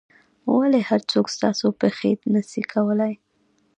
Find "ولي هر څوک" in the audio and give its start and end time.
0.57-1.25